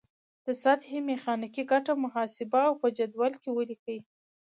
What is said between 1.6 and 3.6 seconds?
ګټه محاسبه او په جدول کې